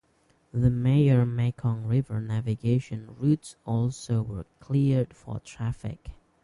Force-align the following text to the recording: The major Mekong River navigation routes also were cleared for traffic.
The 0.51 0.71
major 0.71 1.27
Mekong 1.27 1.85
River 1.85 2.19
navigation 2.19 3.15
routes 3.19 3.55
also 3.67 4.23
were 4.23 4.47
cleared 4.59 5.13
for 5.13 5.39
traffic. 5.41 6.13